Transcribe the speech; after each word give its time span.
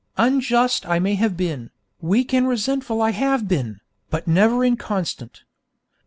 Unjust 0.17 0.83
I 0.87 0.97
may 0.97 1.13
have 1.13 1.37
been, 1.37 1.69
weak 1.99 2.33
and 2.33 2.47
resentful 2.47 3.03
I 3.03 3.11
have 3.11 3.47
been, 3.47 3.81
but 4.09 4.27
never 4.27 4.65
inconstant. 4.65 5.43